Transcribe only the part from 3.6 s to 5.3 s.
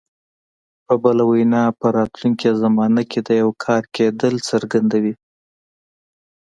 کار کېدل څرګندوي.